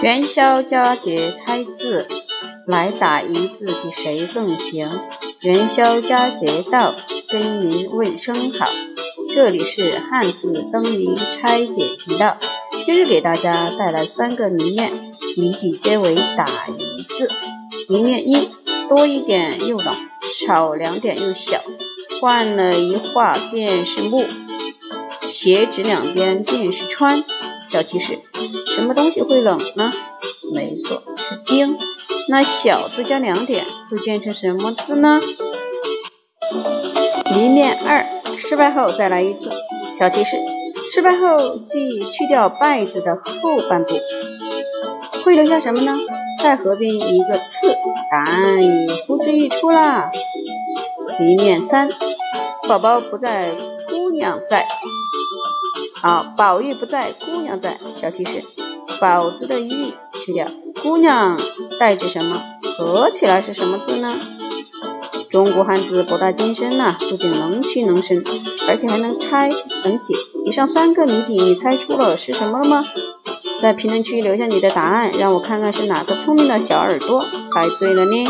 [0.00, 2.06] 元宵佳节猜字，
[2.68, 4.88] 来打一字比谁更行？
[5.40, 6.94] 元宵佳节到，
[7.28, 8.66] 跟您问声好。
[9.34, 12.36] 这里是汉字灯谜拆解频道，
[12.86, 14.92] 今日给大家带来三个谜面，
[15.36, 17.28] 谜底皆为打一字。
[17.88, 18.48] 谜面一：
[18.88, 19.96] 多一点又老，
[20.32, 21.60] 少两点又小，
[22.20, 24.24] 换了一画便是木，
[25.28, 27.24] 斜指两边便是川。
[27.68, 28.18] 小提示：
[28.74, 29.92] 什么东西会冷呢？
[30.54, 31.76] 没错，是冰。
[32.28, 35.20] 那小字加两点会变成什么字呢？
[37.34, 38.04] 谜面二：
[38.36, 39.50] 失败后再来一次。
[39.98, 40.36] 小提示：
[40.92, 43.94] 失败后即去掉“败”字的后半部，
[45.24, 45.94] 会留下什么呢？
[46.42, 47.74] 再合并一个“次”，
[48.10, 50.10] 答案已呼之欲出啦。
[51.18, 51.88] 谜面三：
[52.68, 53.50] 宝宝不在，
[54.18, 54.66] 娘在。
[55.94, 57.78] 好，宝玉不在，姑娘在。
[57.92, 58.44] 小提示：
[59.00, 60.46] 宝字的玉去掉，
[60.82, 61.38] 姑娘
[61.80, 62.42] 代指什么？
[62.76, 64.16] 合起来是什么字呢？
[65.30, 68.22] 中国汉字博大精深呐，不仅能屈能伸，
[68.68, 69.50] 而且还能拆
[69.84, 70.14] 能解。
[70.44, 72.84] 以上三个谜底，你猜出了是什么了吗？
[73.60, 78.24] 在评论区留下你的答案，让我看看是哪个聪明的小耳朵猜对了呢？